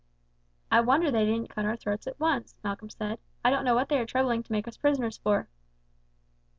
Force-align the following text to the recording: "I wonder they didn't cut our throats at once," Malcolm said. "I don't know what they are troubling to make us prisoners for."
"I 0.71 0.81
wonder 0.81 1.11
they 1.11 1.25
didn't 1.25 1.51
cut 1.51 1.63
our 1.63 1.75
throats 1.77 2.07
at 2.07 2.19
once," 2.19 2.55
Malcolm 2.63 2.89
said. 2.89 3.19
"I 3.45 3.51
don't 3.51 3.63
know 3.63 3.75
what 3.75 3.87
they 3.89 3.99
are 3.99 4.05
troubling 4.07 4.41
to 4.41 4.51
make 4.51 4.67
us 4.67 4.75
prisoners 4.75 5.19
for." 5.19 5.47